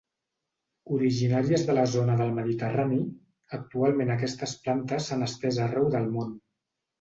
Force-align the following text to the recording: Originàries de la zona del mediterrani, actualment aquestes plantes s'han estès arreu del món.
Originàries 0.93 1.65
de 1.67 1.75
la 1.79 1.83
zona 1.95 2.15
del 2.21 2.33
mediterrani, 2.37 2.97
actualment 3.59 4.15
aquestes 4.15 4.55
plantes 4.65 5.11
s'han 5.11 5.29
estès 5.29 5.61
arreu 5.69 5.87
del 5.99 6.11
món. 6.19 6.35